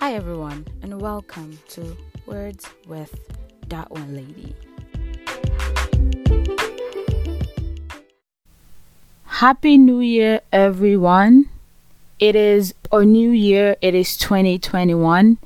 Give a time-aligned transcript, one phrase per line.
[0.00, 3.14] Hi, everyone, and welcome to Words with
[3.68, 4.56] That One Lady.
[9.26, 11.50] Happy New Year, everyone.
[12.18, 15.36] It is a new year, it is 2021.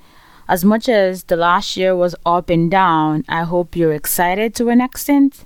[0.47, 4.69] As much as the last year was up and down, I hope you're excited to
[4.69, 5.45] an extent.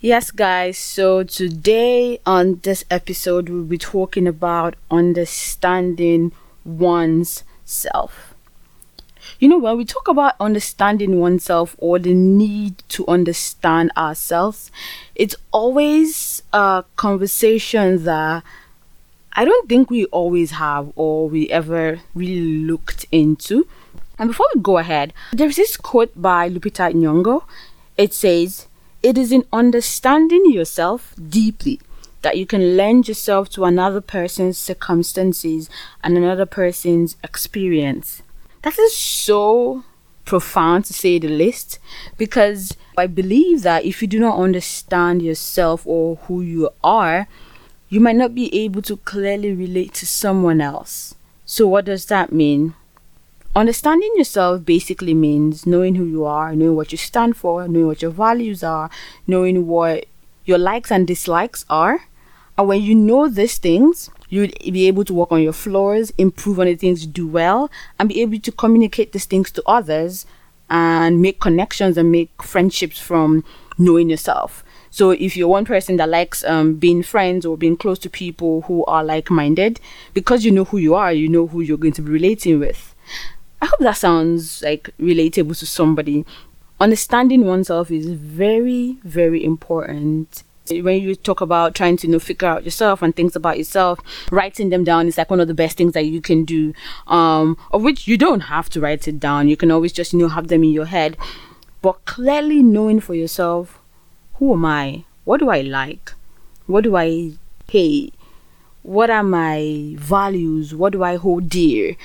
[0.00, 6.32] Yes, guys, so today on this episode, we'll be talking about understanding
[6.64, 8.31] one's self.
[9.38, 14.70] You know, when we talk about understanding oneself or the need to understand ourselves,
[15.14, 18.42] it's always uh, a conversation that
[19.34, 23.66] I don't think we always have or we ever really looked into.
[24.18, 27.44] And before we go ahead, there's this quote by Lupita Nyong'o.
[27.96, 28.68] It says,
[29.02, 31.80] It is in understanding yourself deeply
[32.22, 35.68] that you can lend yourself to another person's circumstances
[36.02, 38.22] and another person's experience.
[38.62, 39.84] That is so
[40.24, 41.78] profound to say the least
[42.16, 47.26] because I believe that if you do not understand yourself or who you are,
[47.88, 51.14] you might not be able to clearly relate to someone else.
[51.44, 52.74] So, what does that mean?
[53.54, 58.00] Understanding yourself basically means knowing who you are, knowing what you stand for, knowing what
[58.00, 58.88] your values are,
[59.26, 60.06] knowing what
[60.46, 62.04] your likes and dislikes are.
[62.58, 66.60] And when you know these things, you'd be able to work on your flaws, improve
[66.60, 70.26] on the things you do well, and be able to communicate these things to others
[70.68, 73.44] and make connections and make friendships from
[73.78, 74.64] knowing yourself.
[74.90, 78.62] So if you're one person that likes um, being friends or being close to people
[78.62, 79.80] who are like-minded,
[80.12, 82.94] because you know who you are, you know who you're going to be relating with.
[83.62, 86.26] I hope that sounds like relatable to somebody.
[86.80, 92.48] Understanding oneself is very, very important when you talk about trying to you know figure
[92.48, 93.98] out yourself and things about yourself
[94.30, 96.72] writing them down is like one of the best things that you can do.
[97.06, 99.48] Um of which you don't have to write it down.
[99.48, 101.16] You can always just you know have them in your head.
[101.80, 103.80] But clearly knowing for yourself
[104.34, 105.04] who am i?
[105.24, 106.12] What do i like?
[106.66, 107.32] What do i
[107.68, 108.14] hate
[108.82, 110.74] what are my values?
[110.74, 111.96] What do i hold dear?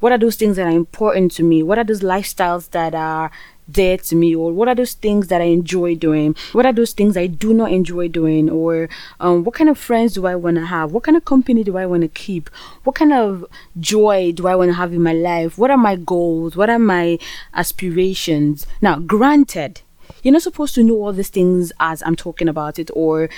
[0.00, 1.62] What are those things that are important to me?
[1.62, 3.30] What are those lifestyles that are
[3.66, 6.36] there to me or what are those things that i enjoy doing?
[6.52, 8.50] What are those things i do not enjoy doing?
[8.50, 8.88] Or
[9.20, 10.92] um, what kind of friends do i want to have?
[10.92, 12.48] What kind of company do i want to keep?
[12.84, 13.44] What kind of
[13.78, 15.58] joy do i want to have in my life?
[15.58, 16.56] What are my goals?
[16.56, 17.18] What are my
[17.54, 18.66] aspirations?
[18.80, 19.80] Now granted
[20.22, 23.28] you're not supposed to know all these things as i'm talking about it or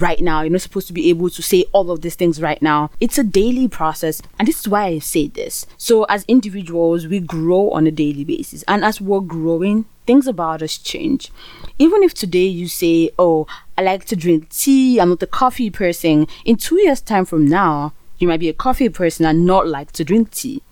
[0.00, 0.42] right now.
[0.42, 2.90] You're not supposed to be able to say all of these things right now.
[3.00, 5.66] It's a daily process, and this is why I say this.
[5.76, 10.62] So, as individuals, we grow on a daily basis, and as we're growing, things about
[10.62, 11.30] us change.
[11.78, 15.70] Even if today you say, Oh, I like to drink tea, I'm not a coffee
[15.70, 19.68] person, in two years' time from now, you might be a coffee person and not
[19.68, 20.62] like to drink tea.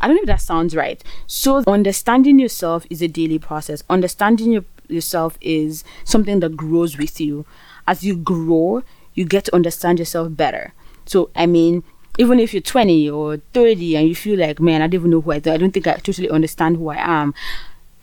[0.00, 1.02] I don't know if that sounds right.
[1.26, 3.82] So, understanding yourself is a daily process.
[3.88, 7.44] Understanding your, yourself is something that grows with you
[7.86, 8.82] as you grow,
[9.14, 10.72] you get to understand yourself better.
[11.06, 11.84] So, I mean,
[12.18, 15.20] even if you're 20 or 30 and you feel like, man, I don't even know
[15.20, 17.34] who I am, I don't think I totally understand who I am.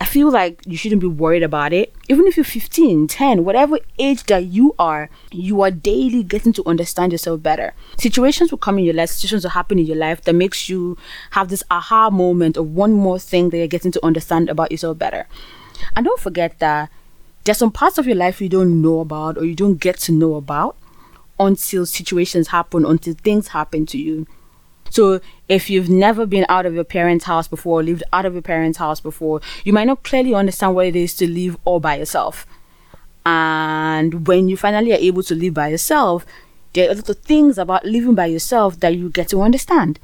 [0.02, 1.94] I feel like you shouldn't be worried about it.
[2.10, 6.64] Even if you're 15, 10, whatever age that you are, you are daily getting to
[6.66, 7.76] understand yourself better.
[8.00, 10.98] Situations will come in your life, situations will happen in your life that makes you
[11.32, 14.98] have this aha moment of one more thing that you're getting to understand about yourself
[14.98, 15.28] better.
[15.96, 16.90] And don't forget that
[17.44, 20.12] there's some parts of your life you don't know about or you don't get to
[20.12, 20.78] know about
[21.40, 24.28] until situations happen, until things happen to you.
[24.92, 28.42] So if you've never been out of your parents' house before, lived out of your
[28.42, 31.98] parents' house before, you might not clearly understand what it is to live all by
[31.98, 32.46] yourself.
[33.26, 36.26] And when you finally are able to live by yourself,
[36.74, 40.00] there are of things about living by yourself that you get to understand.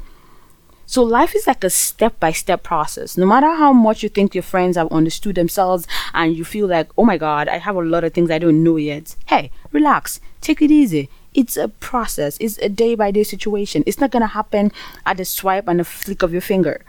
[0.89, 3.17] So life is like a step by step process.
[3.17, 6.89] No matter how much you think your friends have understood themselves and you feel like,
[6.97, 9.13] oh my God, I have a lot of things I don't know yet.
[9.25, 11.09] Hey, relax, take it easy.
[11.33, 13.83] It's a process, it's a day by day situation.
[13.85, 14.71] It's not to happen
[15.05, 16.81] at a swipe and a flick of your finger.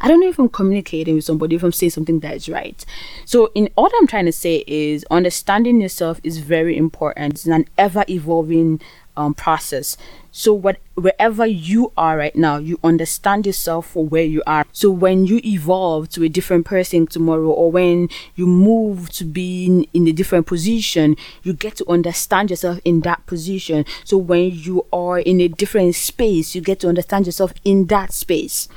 [0.00, 2.84] I don't know if I'm communicating with somebody, if I'm saying something that is right.
[3.24, 7.34] So, in all I'm trying to say is understanding yourself is very important.
[7.34, 8.80] It's an ever evolving
[9.16, 9.96] um, process.
[10.32, 14.66] So what wherever you are right now, you understand yourself for where you are.
[14.72, 19.86] So when you evolve to a different person tomorrow, or when you move to being
[19.94, 23.86] in a different position, you get to understand yourself in that position.
[24.04, 28.12] So when you are in a different space, you get to understand yourself in that
[28.12, 28.68] space.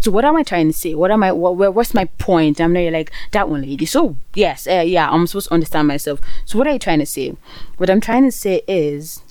[0.00, 0.94] So what am I trying to say?
[0.94, 1.32] What am I?
[1.32, 2.60] What, what's my point?
[2.60, 3.84] I'm not like that one lady.
[3.84, 6.20] So yes, uh, yeah, I'm supposed to understand myself.
[6.44, 7.36] So what are you trying to say?
[7.76, 9.22] What I'm trying to say is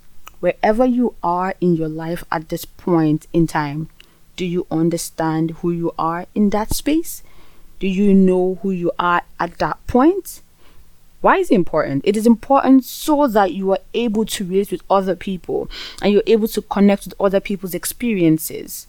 [0.44, 3.88] wherever you are in your life at this point in time,
[4.36, 7.24] Do you understand who you are in that space?
[7.80, 10.42] Do you know who you are at that point?
[11.22, 12.02] Why is it important?
[12.04, 15.70] It is important so that you are able to relate with other people
[16.02, 18.88] and you're able to connect with other people's experiences.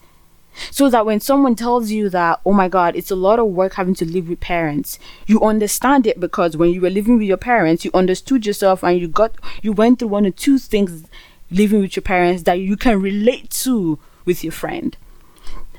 [0.71, 3.75] So that when someone tells you that, oh my God, it's a lot of work
[3.75, 7.37] having to live with parents, you understand it because when you were living with your
[7.37, 11.05] parents, you understood yourself and you got, you went through one or two things
[11.55, 14.97] living with your parents that you can relate to with your friend.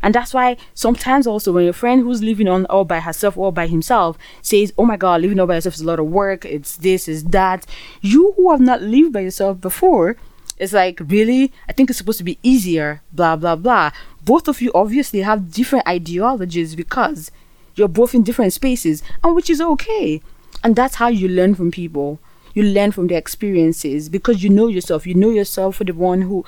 [0.01, 3.51] And that's why sometimes also when your friend who's living on all by herself or
[3.51, 6.45] by himself says, Oh my god, living all by yourself is a lot of work,
[6.45, 7.65] it's this, is that,
[8.01, 10.15] you who have not lived by yourself before,
[10.57, 11.51] it's like, really?
[11.67, 13.91] I think it's supposed to be easier, blah blah blah.
[14.23, 17.31] Both of you obviously have different ideologies because
[17.75, 20.21] you're both in different spaces, and which is okay.
[20.63, 22.19] And that's how you learn from people
[22.55, 25.05] you learn from their experiences because you know yourself.
[25.05, 26.43] You know yourself for the one who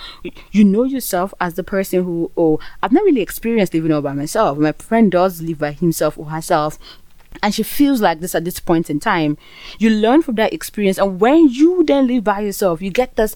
[0.52, 4.14] you know yourself as the person who oh I've not really experienced living all by
[4.14, 4.58] myself.
[4.58, 6.80] My friend does live by himself or herself
[7.44, 9.38] and she feels like this at this point in time.
[9.80, 13.36] You learn from that experience, and when you then live by yourself, you get this,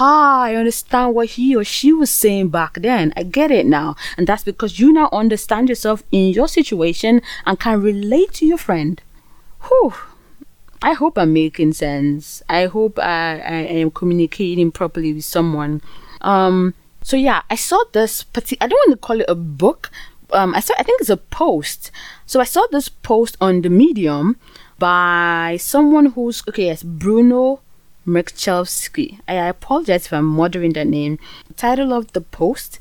[0.00, 3.12] ah, I understand what he or she was saying back then.
[3.16, 3.96] I get it now.
[4.16, 8.58] And that's because you now understand yourself in your situation and can relate to your
[8.58, 9.02] friend.
[9.68, 9.94] Whew.
[10.84, 12.42] I hope I'm making sense.
[12.46, 15.80] I hope I, I am communicating properly with someone.
[16.20, 18.66] Um, so yeah, I saw this particular.
[18.66, 19.90] I don't want to call it a book.
[20.30, 20.74] Um, I saw.
[20.78, 21.90] I think it's a post.
[22.26, 24.36] So I saw this post on the Medium
[24.78, 26.66] by someone who's okay.
[26.66, 27.60] Yes, Bruno
[28.06, 29.20] Merchelski.
[29.26, 31.18] I apologize I'm murdering that name.
[31.48, 32.78] The title of the post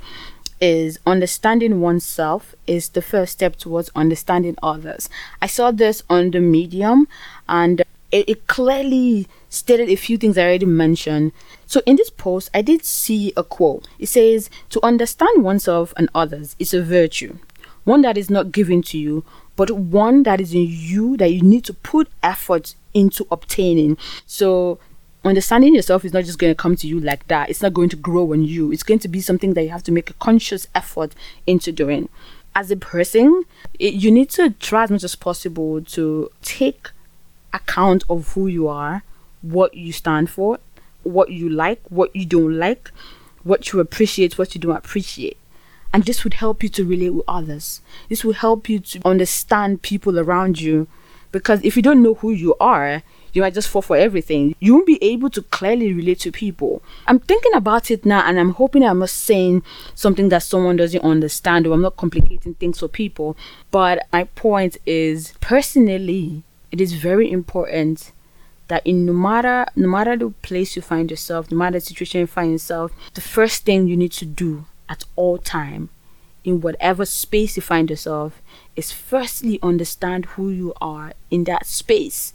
[0.60, 5.10] is understanding oneself is the first step towards understanding others.
[5.42, 7.08] I saw this on the Medium
[7.48, 7.82] and
[8.14, 11.34] it, it clearly stated a few things I already mentioned.
[11.66, 13.88] So in this post, I did see a quote.
[14.00, 17.40] It says, To understand oneself and others is a virtue,
[17.84, 19.26] one that is not given to you,
[19.56, 23.98] but one that is in you that you need to put effort into obtaining.
[24.28, 24.80] So
[25.26, 27.50] understanding yourself is not just going to come to you like that.
[27.50, 28.72] It's not going to grow on you.
[28.72, 31.16] It's going to be something that you have to make a conscious effort
[31.48, 32.10] into doing.
[32.56, 33.46] As a person,
[33.80, 36.90] it, you need to try as much as possible to take
[37.54, 39.04] account of who you are,
[39.42, 40.60] what you stand for,
[41.04, 42.92] what you like, what you don't like,
[43.44, 45.38] what you appreciate, what you don't appreciate.
[45.94, 47.82] And this would help you to relate with others.
[48.10, 50.88] This will help you to understand people around you.
[51.32, 53.04] Because if you don't know who you are,
[53.34, 54.56] you might just fall for everything.
[54.60, 56.82] You won't be able to clearly relate to people.
[57.08, 59.64] I'm thinking about it now and I'm hoping I'm not saying
[59.96, 63.36] something that someone doesn't understand or I'm not complicating things for people.
[63.72, 68.12] But my point is personally, it is very important
[68.68, 72.22] that in no matter no matter the place you find yourself, no matter the situation
[72.22, 75.90] you find yourself, the first thing you need to do at all time
[76.44, 78.42] in whatever space you find yourself
[78.76, 82.34] is firstly understand who you are in that space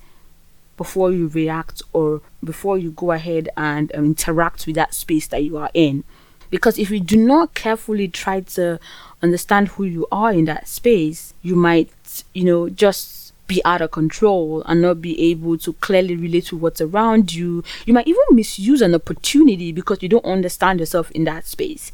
[0.76, 5.42] before you react or before you go ahead and um, interact with that space that
[5.42, 6.04] you are in.
[6.48, 8.78] Because if you do not carefully try to
[9.20, 11.90] understand who you are in that space you might
[12.34, 13.17] you know just
[13.48, 17.64] be out of control and not be able to clearly relate to what's around you.
[17.86, 21.90] You might even misuse an opportunity because you don't understand yourself in that space.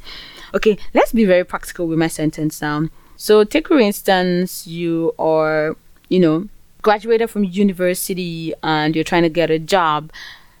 [0.53, 2.89] Okay, let's be very practical with my sentence now.
[3.17, 5.75] So, take for instance, you are,
[6.09, 6.47] you know,
[6.81, 10.11] graduated from university and you're trying to get a job.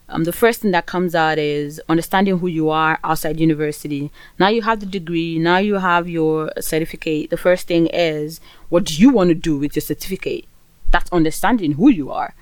[0.07, 4.11] Um, the first thing that comes out is understanding who you are outside university.
[4.39, 7.31] Now you have the degree, now you have your certificate.
[7.31, 10.45] The first thing is, what do you want to do with your certificate?
[10.95, 12.33] That's understanding who you are.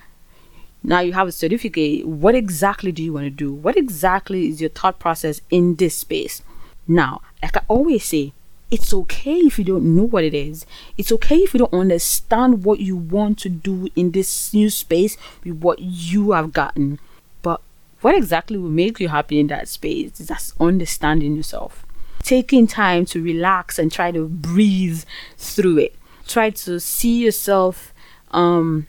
[0.83, 2.05] Now you have a certificate.
[2.05, 3.51] What exactly do you want to do?
[3.51, 6.43] What exactly is your thought process in this space?
[6.87, 8.31] Now, like I always say,
[8.69, 10.67] it's okay if you don't know what it is.
[10.99, 15.17] It's okay if you don't understand what you want to do in this new space
[15.43, 16.99] with what you have gotten.
[17.41, 17.59] But
[18.01, 21.87] what exactly will make you happy in that space is just understanding yourself.
[22.21, 25.05] Taking time to relax and try to breathe
[25.39, 25.95] through it.
[26.27, 27.92] Try to see yourself
[28.33, 28.87] um,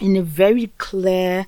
[0.00, 1.46] in a very clear,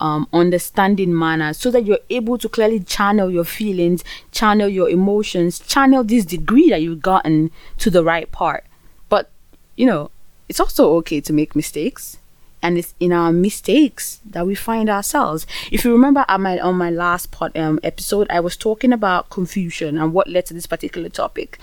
[0.00, 5.60] um, understanding manner so that you're able to clearly channel your feelings, channel your emotions,
[5.60, 8.64] channel this degree that you've gotten to the right part.
[9.08, 9.30] But,
[9.76, 10.10] you know,
[10.48, 12.18] it's also okay to make mistakes.
[12.64, 15.46] And it's in our mistakes that we find ourselves.
[15.72, 19.30] If you remember on my on my last pod, um, episode, I was talking about
[19.30, 21.58] confusion and what led to this particular topic.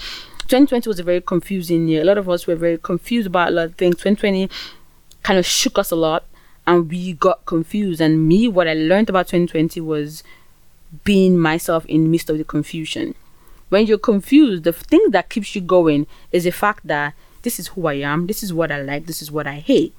[0.49, 2.01] 2020 was a very confusing year.
[2.01, 3.95] A lot of us were very confused about a lot of things.
[3.97, 4.49] 2020
[5.21, 6.25] kind of shook us a lot
[6.65, 8.01] and we got confused.
[8.01, 10.23] And me, what I learned about 2020 was
[11.03, 13.13] being myself in the midst of the confusion.
[13.69, 17.13] when you're confused, the thing that keeps you going is the fact that
[17.43, 19.93] this is who I am, this is what I like, this is what I hate.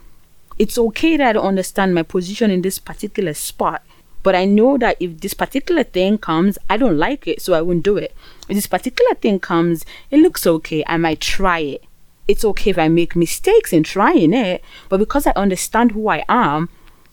[0.58, 3.82] It's okay that I don't understand my position in this particular spot,
[4.22, 7.62] but I know that if this particular thing comes, I don't like it, so I
[7.62, 8.14] won't do it.
[8.48, 11.84] If this particular thing comes, it looks okay, I might try it.
[12.28, 16.24] It's okay if I make mistakes in trying it, but because I understand who I
[16.28, 16.68] am,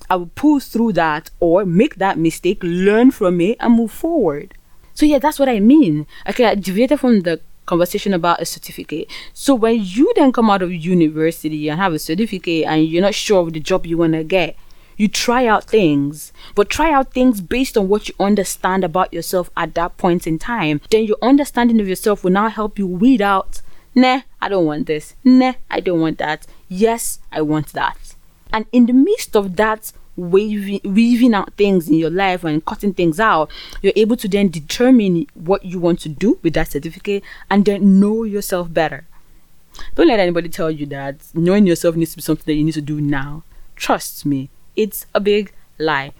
[0.09, 4.53] I will pull through that or make that mistake, learn from it, and move forward.
[4.93, 6.07] So yeah, that's what I mean.
[6.27, 9.11] Okay, I deviated from the conversation about a certificate.
[9.33, 13.13] So when you then come out of university and have a certificate and you're not
[13.13, 14.55] sure of the job you want to get,
[14.97, 19.49] you try out things, but try out things based on what you understand about yourself
[19.55, 20.81] at that point in time.
[20.91, 23.61] Then your understanding of yourself will now help you weed out,
[23.95, 25.15] nah, I don't want this.
[25.23, 26.45] Nah, I don't want that.
[26.67, 28.15] Yes, I want that.
[28.51, 32.93] And in the midst of that weaving, weaving out things in your life and cutting
[32.93, 33.49] things out,
[33.81, 37.99] you're able to then determine what you want to do with that certificate and then
[37.99, 39.05] know yourself better.
[39.95, 42.73] Don't let anybody tell you that knowing yourself needs to be something that you need
[42.73, 43.43] to do now.
[43.75, 46.13] Trust me, it's a big lie.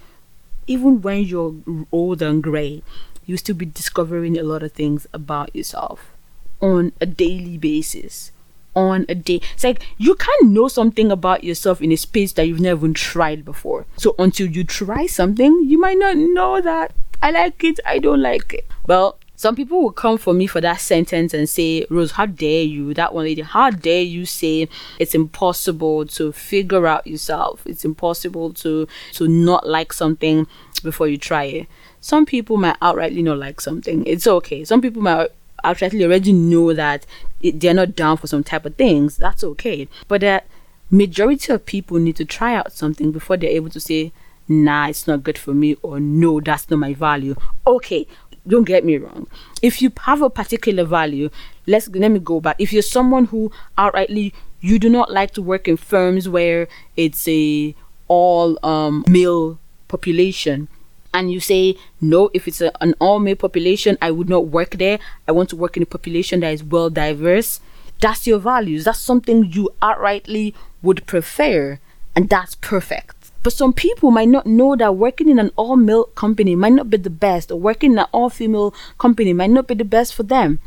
[0.68, 1.56] Even when you're
[1.94, 2.84] old and gray,
[3.26, 6.12] you still be discovering a lot of things about yourself
[6.60, 8.32] on a daily basis
[8.76, 9.42] on a day.
[9.54, 12.94] It's like you can't know something about yourself in a space that you've never even
[12.94, 13.86] tried before.
[13.98, 18.22] So until you try something, you might not know that I like it, I don't
[18.22, 18.66] like it.
[18.86, 22.64] Well, some people will come for me for that sentence and say, Rose, how dare
[22.64, 22.94] you?
[22.96, 24.68] That one lady, how dare you say
[24.98, 27.62] it's impossible to figure out yourself?
[27.66, 30.48] It's impossible to to not like something
[30.84, 31.68] before you try it.
[32.02, 34.06] Some people might outrightly not like something.
[34.08, 34.66] It's okay.
[34.66, 35.30] Some people might
[35.64, 37.06] outrightly already know that
[37.40, 39.88] it, they're not down for some type of things, that's okay.
[40.08, 40.44] But the
[40.90, 44.12] majority of people need to try out something before they're able to say,
[44.48, 47.36] nah, it's not good for me, or no, that's not my value.
[47.66, 48.08] Okay,
[48.48, 49.28] don't get me wrong.
[49.62, 51.30] If you have a particular value,
[51.66, 52.56] let's let me go back.
[52.60, 57.28] If you're someone who outrightly you do not like to work in firms where it's
[57.28, 57.76] a
[58.08, 60.68] all um, male population,
[61.14, 64.72] and you say no if it's a, an all male population i would not work
[64.72, 67.60] there i want to work in a population that is well diverse
[68.00, 71.80] that's your values that's something you outrightly would prefer
[72.16, 73.17] and that's perfect
[73.48, 76.90] but some people might not know that working in an all male company might not
[76.90, 80.14] be the best or working in an all female company might not be the best
[80.14, 80.60] for them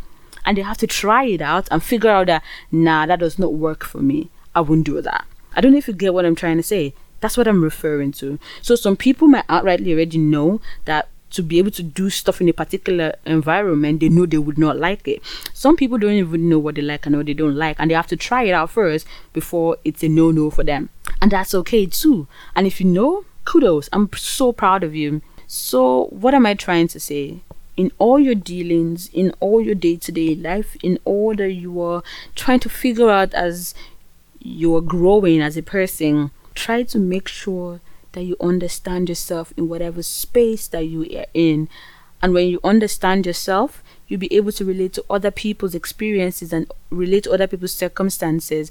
[0.47, 3.53] and they have to try it out and figure out that nah that does not
[3.53, 6.35] work for me i wouldn't do that i don't know if you get what i'm
[6.35, 8.39] trying to say that's what I'm referring to.
[8.63, 12.49] So some people might outrightly already know that to be able to do stuff in
[12.49, 15.23] a particular environment, they know they would not like it.
[15.55, 17.95] Some people don't even know what they like and what they don't like, and they
[17.95, 20.89] have to try it out first before it's a no no for them.
[21.21, 22.27] And that's okay too.
[22.57, 23.89] And if you know, kudos.
[23.93, 25.23] I'm so proud of you.
[25.47, 27.41] So, what am I trying to say?
[27.77, 31.81] In all your dealings, in all your day to day life, in all that you
[31.81, 32.03] are
[32.35, 33.75] trying to figure out as
[34.39, 37.81] you're growing as a person, try to make sure
[38.13, 41.69] that you understand yourself in whatever space that you are in.
[42.23, 46.71] And when you understand yourself, you'll be able to relate to other people's experiences and
[46.91, 48.71] relate to other people's circumstances.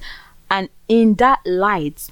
[0.51, 2.09] And in that light,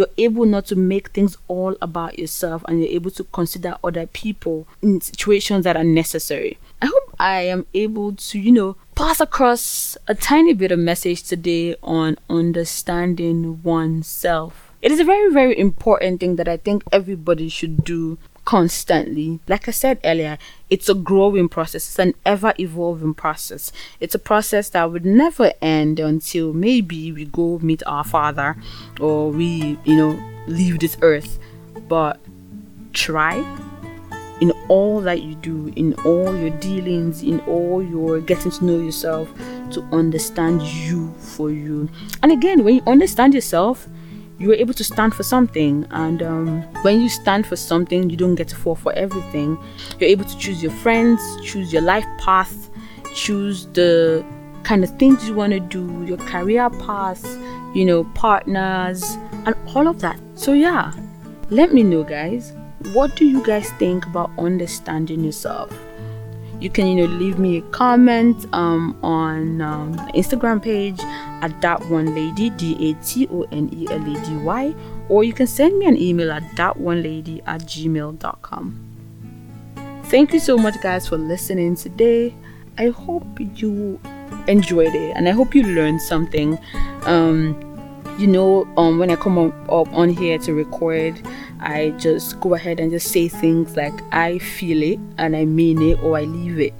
[0.00, 4.06] you're able not to make things all about yourself and you're able to consider other
[4.06, 6.56] people in situations that are necessary.
[6.80, 11.22] I hope I am able to, you know, pass across a tiny bit of message
[11.24, 14.72] today on understanding oneself.
[14.80, 18.16] It is a very, very important thing that I think everybody should do
[18.50, 19.38] constantly.
[19.46, 20.36] Like I said earlier,
[20.70, 23.70] it's a growing process, it's an ever evolving process.
[24.00, 28.56] It's a process that would never end until maybe we go meet our Father
[28.98, 31.38] or we, you know, leave this earth.
[31.88, 32.18] But
[32.92, 33.36] try
[34.40, 38.80] in all that you do, in all your dealings, in all your getting to know
[38.80, 39.32] yourself,
[39.70, 41.88] to understand you for you.
[42.20, 43.86] And again, when you understand yourself,
[44.40, 48.16] you were able to stand for something and um, when you stand for something you
[48.16, 49.58] don't get to fall for everything.
[49.98, 52.70] You're able to choose your friends choose your life path
[53.14, 54.24] choose the
[54.62, 57.24] kind of things you want to do your career path
[57.74, 59.04] you know partners
[59.44, 60.18] and all of that.
[60.34, 60.92] So yeah
[61.50, 62.54] let me know guys.
[62.94, 65.70] What do you guys think about understanding yourself?
[66.60, 71.00] You can you know leave me a comment um, on um, instagram page
[71.42, 73.04] at that one lady d-a-t-o-n-e-l-a-d-y
[75.08, 78.78] or you can send me an email at that one lady at gmail.com
[80.04, 82.34] thank you so much guys for listening today
[82.78, 83.24] i hope
[83.56, 84.00] you
[84.46, 86.58] enjoyed it and i hope you learned something
[87.02, 87.56] um,
[88.18, 91.20] you know um, when i come up, up on here to record
[91.62, 95.82] I just go ahead and just say things like I feel it and I mean
[95.82, 96.72] it or I leave it.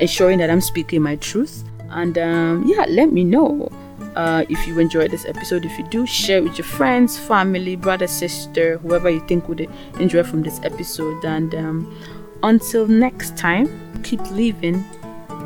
[0.00, 1.64] ensuring that I'm speaking my truth.
[1.90, 3.68] And um, yeah, let me know
[4.16, 5.64] uh, if you enjoyed this episode.
[5.64, 9.68] If you do, share with your friends, family, brother, sister, whoever you think would
[10.00, 11.24] enjoy from this episode.
[11.24, 11.98] And um,
[12.42, 13.68] until next time,
[14.02, 14.84] keep living,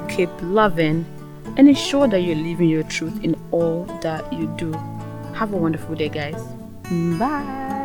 [0.08, 1.04] keep loving,
[1.56, 4.72] and ensure that you're living your truth in all that you do.
[5.34, 6.40] Have a wonderful day, guys.
[7.18, 7.77] Bye.